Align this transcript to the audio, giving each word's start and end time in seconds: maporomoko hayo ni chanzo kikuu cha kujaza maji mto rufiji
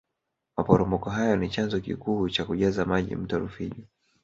maporomoko 0.55 1.09
hayo 1.09 1.35
ni 1.35 1.49
chanzo 1.49 1.79
kikuu 1.81 2.29
cha 2.29 2.45
kujaza 2.45 2.85
maji 2.85 3.15
mto 3.15 3.39
rufiji 3.39 3.87